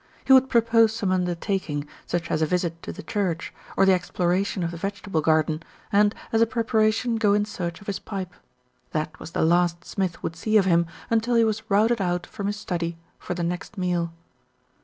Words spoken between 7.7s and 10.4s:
of his pipe. That was the last Smith would